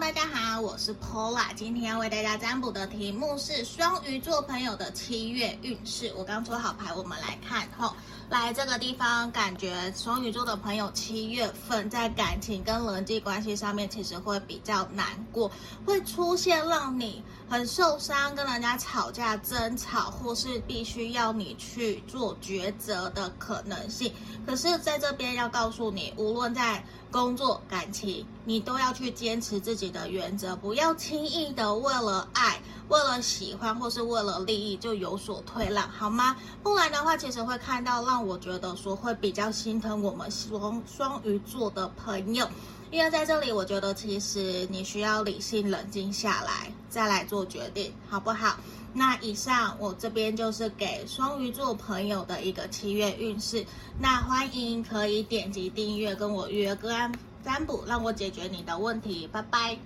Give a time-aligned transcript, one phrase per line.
[0.00, 6.12] 大家好，我是 Paula，今天要为大家占卜的题目是双鱼座朋友的七月运势。
[6.16, 7.94] 我刚抽好牌，我们来看吼。
[8.30, 15.50] 来这个地方，感觉双鱼座的朋友七月份在感情跟人际关系上面，其实会比较难过，
[15.84, 24.10] 会出现让你很受伤、跟人家吵架、争吵，或是必须要你去做抉择的可能性。
[24.46, 36.36] 可是在这边要告诉你，无论在工作、感情，你都要去坚持自己己的原则，不要轻易的为了爱、为了喜欢或是为了利益就有所退让，好吗？
[36.62, 42.48] 不然的话，其实会看到让我觉得说会比较心疼我们双双鱼座的朋友，
[42.90, 48.56] 因为在这里，我觉得其实你需要理性冷静下来，再来做决定，好不好？
[48.94, 53.64] 那以上我这边就是给双鱼座朋友的一个七月运势。
[54.00, 57.12] 那欢迎可以点击订阅跟我预约个案
[57.44, 59.28] 占卜，让我解决你的问题。
[59.32, 59.78] 拜拜。